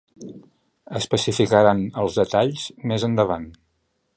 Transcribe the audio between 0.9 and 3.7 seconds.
Especificaran els detalls més endavant.